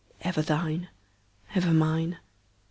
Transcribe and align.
Ever 0.21 0.41
thine. 0.41 0.89
Ever 1.53 1.71
mine. 1.71 2.17